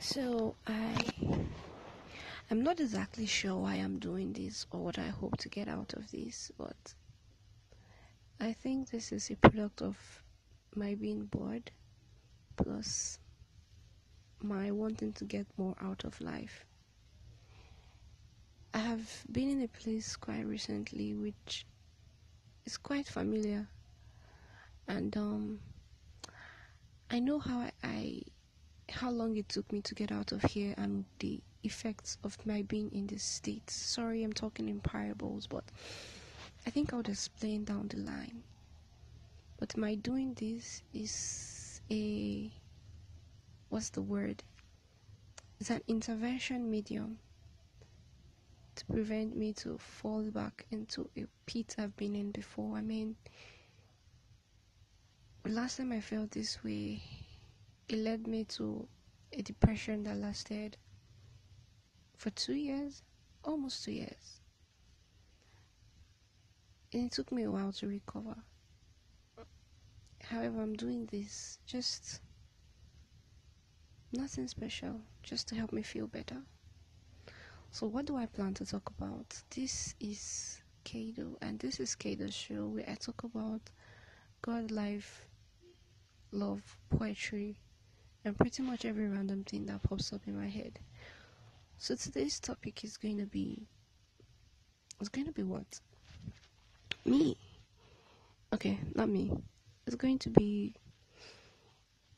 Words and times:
So 0.00 0.56
I 0.66 0.94
I'm 2.50 2.62
not 2.62 2.80
exactly 2.80 3.26
sure 3.26 3.56
why 3.56 3.74
I'm 3.74 3.98
doing 3.98 4.32
this 4.32 4.66
or 4.70 4.80
what 4.80 4.98
I 4.98 5.08
hope 5.08 5.36
to 5.36 5.50
get 5.50 5.68
out 5.68 5.92
of 5.92 6.10
this, 6.10 6.50
but 6.56 6.94
I 8.40 8.54
think 8.54 8.88
this 8.88 9.12
is 9.12 9.30
a 9.30 9.36
product 9.36 9.82
of 9.82 9.98
my 10.74 10.94
being 10.94 11.26
bored 11.26 11.70
plus 12.56 13.18
my 14.42 14.70
wanting 14.70 15.12
to 15.12 15.24
get 15.26 15.46
more 15.58 15.76
out 15.82 16.04
of 16.04 16.18
life. 16.22 16.64
I 18.72 18.78
have 18.78 19.22
been 19.30 19.50
in 19.50 19.60
a 19.60 19.68
place 19.68 20.16
quite 20.16 20.46
recently 20.46 21.12
which 21.12 21.66
is 22.64 22.78
quite 22.78 23.06
familiar 23.06 23.68
and 24.88 25.14
um 25.18 25.60
I 27.10 27.18
know 27.18 27.38
how 27.38 27.58
I, 27.58 27.72
I 27.82 28.22
how 28.90 29.10
long 29.10 29.36
it 29.36 29.48
took 29.48 29.70
me 29.72 29.80
to 29.82 29.94
get 29.94 30.12
out 30.12 30.32
of 30.32 30.42
here 30.42 30.74
and 30.76 31.04
the 31.18 31.40
effects 31.62 32.18
of 32.24 32.36
my 32.46 32.62
being 32.62 32.90
in 32.92 33.06
this 33.06 33.22
state. 33.22 33.68
Sorry, 33.70 34.22
I'm 34.22 34.32
talking 34.32 34.68
in 34.68 34.80
parables, 34.80 35.46
but 35.46 35.64
I 36.66 36.70
think 36.70 36.92
I'll 36.92 37.00
explain 37.00 37.64
down 37.64 37.88
the 37.88 37.98
line. 37.98 38.42
But 39.58 39.76
my 39.76 39.94
doing 39.94 40.34
this 40.34 40.82
is 40.94 41.80
a 41.90 42.50
what's 43.68 43.90
the 43.90 44.02
word? 44.02 44.42
It's 45.60 45.70
an 45.70 45.82
intervention 45.86 46.70
medium 46.70 47.18
to 48.76 48.84
prevent 48.86 49.36
me 49.36 49.52
to 49.52 49.76
fall 49.78 50.22
back 50.22 50.64
into 50.70 51.08
a 51.16 51.26
pit 51.46 51.76
I've 51.78 51.96
been 51.96 52.14
in 52.16 52.30
before. 52.30 52.76
I 52.76 52.80
mean, 52.80 53.16
last 55.46 55.76
time 55.76 55.92
I 55.92 56.00
felt 56.00 56.30
this 56.30 56.62
way, 56.64 57.02
it 57.90 57.98
led 57.98 58.28
me 58.28 58.44
to 58.44 58.86
a 59.32 59.42
depression 59.42 60.04
that 60.04 60.16
lasted 60.16 60.76
for 62.16 62.30
two 62.30 62.54
years, 62.54 63.02
almost 63.42 63.84
two 63.84 63.90
years. 63.90 64.40
And 66.92 67.06
it 67.06 67.12
took 67.12 67.32
me 67.32 67.42
a 67.42 67.50
while 67.50 67.72
to 67.72 67.88
recover. 67.88 68.36
However, 70.22 70.62
I'm 70.62 70.74
doing 70.74 71.06
this 71.10 71.58
just 71.66 72.20
nothing 74.12 74.46
special, 74.46 75.00
just 75.24 75.48
to 75.48 75.56
help 75.56 75.72
me 75.72 75.82
feel 75.82 76.06
better. 76.06 76.42
So, 77.72 77.88
what 77.88 78.06
do 78.06 78.16
I 78.16 78.26
plan 78.26 78.54
to 78.54 78.66
talk 78.66 78.88
about? 78.96 79.42
This 79.50 79.96
is 79.98 80.60
Kado, 80.84 81.36
and 81.42 81.58
this 81.58 81.80
is 81.80 81.96
Kado's 81.96 82.34
show 82.34 82.66
where 82.66 82.88
I 82.88 82.94
talk 82.94 83.24
about 83.24 83.62
God, 84.42 84.70
life, 84.70 85.26
love, 86.30 86.62
poetry, 86.88 87.56
and 88.24 88.36
pretty 88.36 88.62
much 88.62 88.84
every 88.84 89.08
random 89.08 89.44
thing 89.44 89.66
that 89.66 89.82
pops 89.82 90.12
up 90.12 90.22
in 90.26 90.38
my 90.38 90.48
head. 90.48 90.78
So 91.78 91.94
today's 91.94 92.38
topic 92.38 92.84
is 92.84 92.96
going 92.96 93.18
to 93.18 93.26
be 93.26 93.66
it's 95.00 95.08
going 95.08 95.26
to 95.26 95.32
be 95.32 95.42
what? 95.42 95.80
Me. 97.06 97.36
Okay, 98.52 98.78
not 98.94 99.08
me. 99.08 99.32
It's 99.86 99.96
going 99.96 100.18
to 100.18 100.28
be 100.28 100.74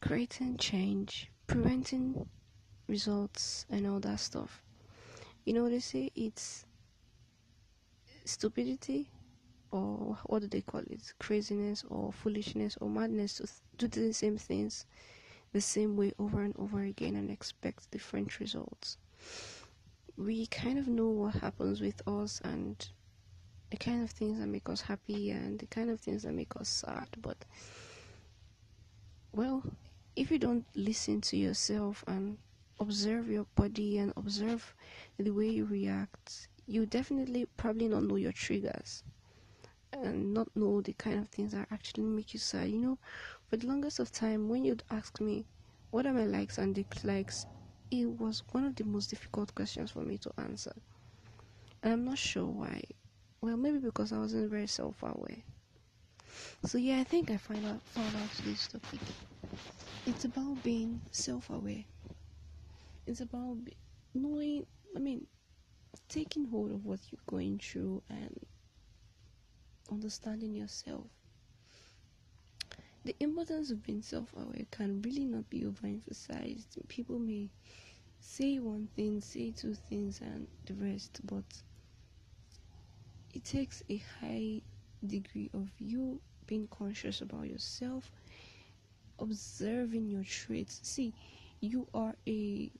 creating 0.00 0.58
change, 0.58 1.28
preventing 1.48 2.28
results 2.86 3.66
and 3.68 3.84
all 3.84 3.98
that 4.00 4.20
stuff. 4.20 4.62
You 5.44 5.54
know 5.54 5.64
what 5.64 5.72
they 5.72 5.80
say 5.80 6.12
it's 6.14 6.66
stupidity 8.24 9.10
or 9.72 10.18
what 10.26 10.42
do 10.42 10.46
they 10.46 10.60
call 10.60 10.80
it? 10.80 11.12
Craziness 11.18 11.84
or 11.90 12.12
foolishness 12.12 12.78
or 12.80 12.88
madness 12.88 13.42
to 13.78 13.88
do 13.88 14.06
the 14.06 14.14
same 14.14 14.38
things 14.38 14.86
the 15.52 15.60
same 15.60 15.96
way 15.96 16.12
over 16.18 16.42
and 16.42 16.54
over 16.58 16.80
again 16.82 17.16
and 17.16 17.30
expect 17.30 17.90
different 17.90 18.38
results. 18.40 18.98
We 20.16 20.46
kind 20.46 20.78
of 20.78 20.88
know 20.88 21.08
what 21.08 21.36
happens 21.36 21.80
with 21.80 22.06
us 22.06 22.40
and 22.44 22.88
the 23.70 23.76
kind 23.76 24.02
of 24.02 24.10
things 24.10 24.38
that 24.38 24.46
make 24.46 24.68
us 24.68 24.80
happy 24.80 25.30
and 25.30 25.58
the 25.58 25.66
kind 25.66 25.90
of 25.90 26.00
things 26.00 26.22
that 26.22 26.32
make 26.32 26.56
us 26.56 26.68
sad, 26.68 27.08
but 27.20 27.44
well, 29.32 29.62
if 30.16 30.30
you 30.30 30.38
don't 30.38 30.64
listen 30.74 31.20
to 31.20 31.36
yourself 31.36 32.02
and 32.06 32.38
observe 32.80 33.28
your 33.28 33.46
body 33.54 33.98
and 33.98 34.12
observe 34.16 34.74
the 35.18 35.30
way 35.30 35.48
you 35.48 35.64
react, 35.64 36.48
you 36.66 36.86
definitely 36.86 37.46
probably 37.56 37.88
not 37.88 38.02
know 38.02 38.16
your 38.16 38.32
triggers 38.32 39.02
and 39.92 40.34
not 40.34 40.48
know 40.56 40.80
the 40.80 40.92
kind 40.94 41.18
of 41.18 41.28
things 41.28 41.52
that 41.52 41.68
actually 41.70 42.04
make 42.04 42.34
you 42.34 42.40
sad. 42.40 42.68
You 42.68 42.78
know, 42.78 42.98
for 43.48 43.56
the 43.56 43.66
longest 43.66 43.98
of 43.98 44.12
time, 44.12 44.48
when 44.48 44.64
you'd 44.64 44.84
ask 44.90 45.20
me, 45.20 45.46
what 45.90 46.06
are 46.06 46.12
my 46.12 46.24
likes 46.24 46.58
and 46.58 46.74
dislikes, 46.74 47.46
it 47.90 48.06
was 48.06 48.42
one 48.52 48.64
of 48.64 48.76
the 48.76 48.84
most 48.84 49.10
difficult 49.10 49.54
questions 49.54 49.90
for 49.90 50.00
me 50.00 50.18
to 50.18 50.30
answer. 50.38 50.72
And 51.82 51.92
I'm 51.92 52.04
not 52.04 52.18
sure 52.18 52.46
why. 52.46 52.82
Well, 53.40 53.56
maybe 53.56 53.78
because 53.78 54.12
I 54.12 54.18
wasn't 54.18 54.50
very 54.50 54.66
self 54.66 55.02
aware. 55.02 55.42
So, 56.64 56.78
yeah, 56.78 56.98
I 57.00 57.04
think 57.04 57.30
I 57.30 57.36
find 57.36 57.64
out, 57.66 57.82
found 57.82 58.14
out 58.16 58.30
this 58.44 58.66
topic. 58.68 59.00
It's 60.06 60.24
about 60.24 60.62
being 60.62 61.00
self 61.12 61.50
aware, 61.50 61.84
it's 63.06 63.20
about 63.20 63.64
be- 63.64 63.76
knowing, 64.14 64.66
I 64.96 65.00
mean, 65.00 65.26
taking 66.08 66.46
hold 66.46 66.72
of 66.72 66.84
what 66.84 67.00
you're 67.10 67.20
going 67.28 67.58
through 67.58 68.02
and 68.10 68.38
understanding 69.90 70.54
yourself. 70.54 71.17
The 73.08 73.16
importance 73.20 73.70
of 73.70 73.82
being 73.82 74.02
self 74.02 74.34
aware 74.36 74.66
can 74.70 75.00
really 75.00 75.24
not 75.24 75.48
be 75.48 75.62
overemphasized. 75.62 76.76
People 76.88 77.18
may 77.18 77.48
say 78.20 78.58
one 78.58 78.86
thing, 78.96 79.22
say 79.22 79.50
two 79.50 79.72
things, 79.72 80.20
and 80.20 80.46
the 80.66 80.74
rest, 80.74 81.18
but 81.24 81.46
it 83.32 83.44
takes 83.44 83.82
a 83.88 83.96
high 84.20 84.60
degree 85.06 85.48
of 85.54 85.70
you 85.78 86.20
being 86.46 86.68
conscious 86.68 87.22
about 87.22 87.48
yourself, 87.48 88.12
observing 89.18 90.10
your 90.10 90.24
traits. 90.24 90.78
See, 90.82 91.14
you 91.60 91.88
are 91.94 92.14
a 92.26 92.70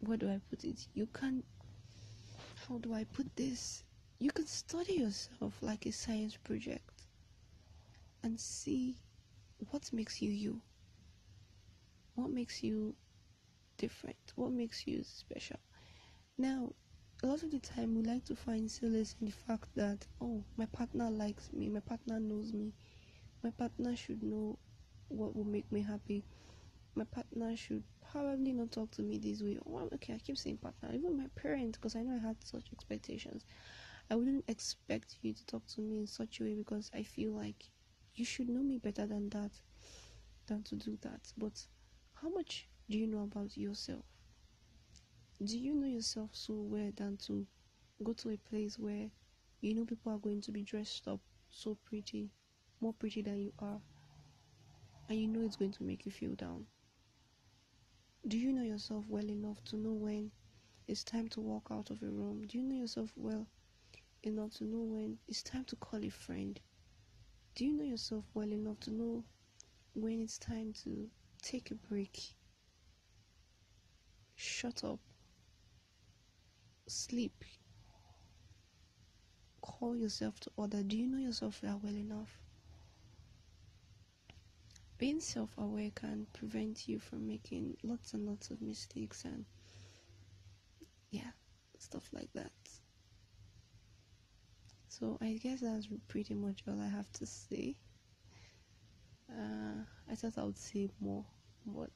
what 0.00 0.18
do 0.18 0.28
I 0.28 0.42
put 0.50 0.64
it? 0.64 0.88
You 0.92 1.06
can 1.06 1.42
how 2.68 2.76
do 2.76 2.92
I 2.92 3.04
put 3.04 3.34
this? 3.34 3.82
You 4.18 4.30
can 4.30 4.46
study 4.46 4.96
yourself 4.96 5.56
like 5.62 5.86
a 5.86 5.92
science 5.92 6.36
project 6.36 7.01
and 8.22 8.38
see 8.40 8.96
what 9.70 9.92
makes 9.92 10.22
you 10.22 10.30
you. 10.30 10.62
What 12.14 12.30
makes 12.30 12.62
you 12.62 12.94
different? 13.78 14.32
What 14.36 14.52
makes 14.52 14.86
you 14.86 15.02
special? 15.04 15.58
Now, 16.38 16.72
a 17.22 17.26
lot 17.26 17.42
of 17.42 17.50
the 17.50 17.60
time 17.60 17.94
we 17.94 18.02
like 18.02 18.24
to 18.26 18.36
find 18.36 18.70
solace 18.70 19.16
in 19.20 19.26
the 19.26 19.32
fact 19.32 19.68
that, 19.76 20.06
oh, 20.20 20.44
my 20.56 20.66
partner 20.66 21.10
likes 21.10 21.52
me, 21.52 21.68
my 21.68 21.80
partner 21.80 22.20
knows 22.20 22.52
me, 22.52 22.72
my 23.42 23.50
partner 23.50 23.96
should 23.96 24.22
know 24.22 24.58
what 25.08 25.36
will 25.36 25.44
make 25.44 25.70
me 25.72 25.82
happy, 25.82 26.24
my 26.94 27.04
partner 27.04 27.56
should 27.56 27.82
probably 28.12 28.52
not 28.52 28.70
talk 28.72 28.90
to 28.92 29.02
me 29.02 29.18
this 29.18 29.42
way. 29.42 29.58
Okay, 29.94 30.14
I 30.14 30.18
keep 30.18 30.36
saying 30.38 30.58
partner, 30.58 30.90
even 30.94 31.16
my 31.16 31.28
parents, 31.36 31.78
because 31.78 31.96
I 31.96 32.02
know 32.02 32.16
I 32.16 32.26
had 32.26 32.36
such 32.44 32.66
expectations. 32.72 33.44
I 34.10 34.16
wouldn't 34.16 34.44
expect 34.48 35.16
you 35.22 35.32
to 35.34 35.46
talk 35.46 35.66
to 35.68 35.80
me 35.80 35.98
in 36.00 36.06
such 36.06 36.40
a 36.40 36.44
way 36.44 36.54
because 36.54 36.90
I 36.94 37.02
feel 37.02 37.32
like 37.32 37.70
you 38.14 38.24
should 38.24 38.48
know 38.48 38.62
me 38.62 38.78
better 38.78 39.06
than 39.06 39.28
that, 39.30 39.60
than 40.46 40.62
to 40.64 40.76
do 40.76 40.98
that. 41.02 41.32
But 41.36 41.66
how 42.14 42.30
much 42.30 42.68
do 42.90 42.98
you 42.98 43.06
know 43.06 43.22
about 43.24 43.56
yourself? 43.56 44.04
Do 45.44 45.58
you 45.58 45.74
know 45.74 45.86
yourself 45.86 46.30
so 46.34 46.54
well 46.54 46.90
than 46.96 47.18
to 47.26 47.46
go 48.02 48.14
to 48.14 48.30
a 48.30 48.38
place 48.38 48.78
where 48.78 49.10
you 49.60 49.74
know 49.74 49.84
people 49.84 50.12
are 50.12 50.18
going 50.18 50.40
to 50.42 50.52
be 50.52 50.62
dressed 50.62 51.06
up 51.06 51.20
so 51.50 51.74
pretty, 51.84 52.30
more 52.80 52.94
pretty 52.94 53.20
than 53.22 53.38
you 53.40 53.52
are, 53.58 53.82
and 55.08 55.16
you 55.20 55.28
know 55.28 55.42
it's 55.42 55.54
going 55.56 55.70
to 55.70 55.84
make 55.84 56.04
you 56.04 56.10
feel 56.10 56.34
down? 56.34 56.66
Do 58.26 58.36
you 58.36 58.52
know 58.52 58.64
yourself 58.64 59.06
well 59.06 59.30
enough 59.30 59.62
to 59.66 59.76
know 59.76 59.92
when 59.92 60.32
it's 60.88 61.04
time 61.04 61.28
to 61.28 61.40
walk 61.40 61.68
out 61.70 61.90
of 61.90 62.02
a 62.02 62.10
room? 62.10 62.46
Do 62.46 62.58
you 62.58 62.64
know 62.64 62.76
yourself 62.76 63.12
well 63.16 63.46
enough 64.22 64.52
to 64.54 64.64
know 64.64 64.82
when 64.82 65.18
it's 65.28 65.42
time 65.42 65.64
to 65.66 65.76
call 65.76 66.04
a 66.04 66.10
friend? 66.10 66.60
Do 67.54 67.64
you 67.66 67.72
know 67.74 67.84
yourself 67.84 68.24
well 68.34 68.50
enough 68.50 68.80
to 68.80 68.90
know 68.90 69.24
when 69.94 70.20
it's 70.22 70.38
time 70.38 70.72
to 70.84 71.10
take 71.42 71.70
a 71.70 71.74
break? 71.74 72.34
Shut 74.34 74.82
up. 74.84 75.00
Sleep. 76.86 77.44
Call 79.60 79.96
yourself 79.96 80.40
to 80.40 80.50
order. 80.56 80.82
Do 80.82 80.96
you 80.96 81.06
know 81.06 81.18
yourself 81.18 81.60
well 81.62 81.80
enough? 81.94 82.38
Being 84.98 85.20
self 85.20 85.50
aware 85.58 85.90
can 85.94 86.26
prevent 86.32 86.88
you 86.88 86.98
from 86.98 87.26
making 87.26 87.76
lots 87.82 88.14
and 88.14 88.26
lots 88.26 88.50
of 88.50 88.62
mistakes 88.62 89.24
and, 89.24 89.44
yeah, 91.10 91.32
stuff 91.78 92.08
like 92.12 92.32
that. 92.34 92.52
So 95.02 95.18
I 95.20 95.32
guess 95.42 95.62
that's 95.62 95.88
pretty 96.06 96.34
much 96.34 96.62
all 96.68 96.80
I 96.80 96.86
have 96.86 97.10
to 97.14 97.26
say. 97.26 97.74
Uh, 99.28 99.82
I 100.08 100.14
thought 100.14 100.38
I 100.38 100.44
would 100.44 100.56
say 100.56 100.88
more, 101.00 101.24
but 101.66 101.90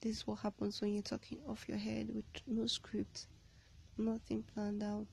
this 0.00 0.16
is 0.16 0.26
what 0.26 0.38
happens 0.38 0.80
when 0.80 0.94
you're 0.94 1.02
talking 1.02 1.40
off 1.46 1.68
your 1.68 1.76
head 1.76 2.08
with 2.14 2.24
no 2.46 2.66
script, 2.66 3.26
nothing 3.98 4.42
planned 4.54 4.82
out, 4.82 5.06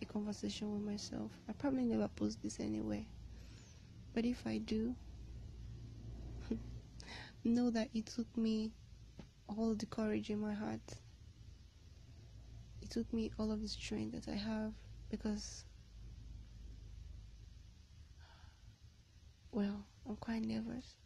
a 0.00 0.06
conversation 0.06 0.72
with 0.72 0.80
myself. 0.80 1.32
I 1.46 1.52
probably 1.52 1.84
never 1.84 2.08
post 2.08 2.42
this 2.42 2.58
anywhere. 2.58 3.04
But 4.14 4.24
if 4.24 4.46
I 4.46 4.56
do, 4.56 4.96
know 7.44 7.68
that 7.68 7.90
it 7.92 8.06
took 8.06 8.34
me 8.34 8.72
all 9.46 9.74
the 9.74 9.84
courage 9.84 10.30
in 10.30 10.40
my 10.40 10.54
heart. 10.54 11.02
It 12.80 12.88
took 12.88 13.12
me 13.12 13.30
all 13.38 13.52
of 13.52 13.60
the 13.60 13.68
strength 13.68 14.12
that 14.14 14.32
I 14.32 14.36
have 14.36 14.72
because, 15.10 15.64
well, 19.52 19.84
I'm 20.08 20.16
quite 20.16 20.42
nervous. 20.44 20.96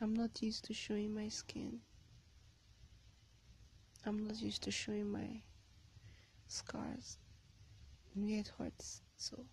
I'm 0.00 0.14
not 0.14 0.42
used 0.42 0.64
to 0.66 0.74
showing 0.74 1.14
my 1.14 1.28
skin. 1.28 1.80
I'm 4.06 4.26
not 4.26 4.40
used 4.40 4.62
to 4.62 4.70
showing 4.70 5.10
my 5.10 5.42
scars 6.46 7.18
and 8.14 8.30
it 8.30 8.50
hurts 8.58 9.02
so 9.16 9.44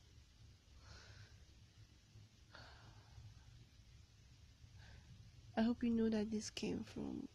I 5.57 5.61
hope 5.61 5.83
you 5.83 5.89
know 5.89 6.09
that 6.09 6.31
this 6.31 6.49
came 6.49 6.85
from 6.85 7.27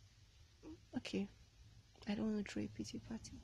okay 0.96 1.28
I 2.08 2.14
don't 2.14 2.32
want 2.32 2.46
to 2.46 2.52
throw 2.52 2.62
a 2.62 2.68
pity 2.68 3.00
party 3.06 3.38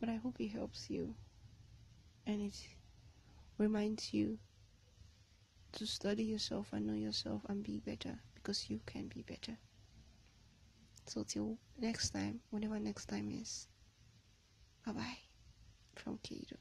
but 0.00 0.08
I 0.08 0.16
hope 0.16 0.40
it 0.40 0.48
helps 0.48 0.90
you 0.90 1.14
and 2.26 2.40
it 2.42 2.56
reminds 3.58 4.12
you 4.14 4.38
to 5.72 5.86
study 5.86 6.24
yourself 6.24 6.72
and 6.72 6.86
know 6.86 6.94
yourself 6.94 7.42
and 7.48 7.62
be 7.62 7.78
better 7.80 8.18
because 8.34 8.70
you 8.70 8.80
can 8.86 9.08
be 9.08 9.22
better. 9.22 9.56
So, 11.06 11.24
till 11.24 11.58
next 11.78 12.10
time, 12.10 12.40
whenever 12.50 12.78
next 12.78 13.06
time 13.06 13.30
is, 13.30 13.68
bye 14.86 14.92
bye 14.92 15.18
from 15.96 16.18
Kato. 16.22 16.56